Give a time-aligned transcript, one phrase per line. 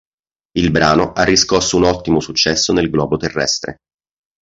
[0.55, 3.81] Il brano ha riscosso un ottimo successo nel globo terrestre.